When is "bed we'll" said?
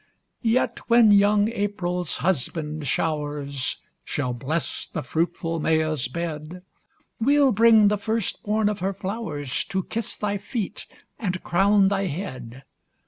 6.07-7.51